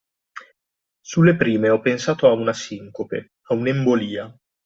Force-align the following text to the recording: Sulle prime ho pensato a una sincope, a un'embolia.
Sulle 1.05 1.35
prime 1.35 1.69
ho 1.69 1.79
pensato 1.79 2.25
a 2.27 2.31
una 2.31 2.53
sincope, 2.53 3.33
a 3.49 3.53
un'embolia. 3.53 4.35